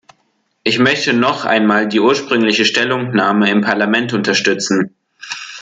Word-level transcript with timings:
Ich 0.63 0.79
möchte 0.79 1.13
noch 1.13 1.45
einmal 1.45 1.87
die 1.87 1.99
ursprüngliche 1.99 2.65
Stellungnahme 2.65 3.51
im 3.51 3.61
Parlament 3.61 4.13
unterstützen. 4.13 4.95